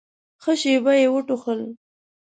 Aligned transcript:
ښه 0.43 0.53
شېبه 0.61 0.93
يې 1.01 1.07
وټوخل. 1.13 1.61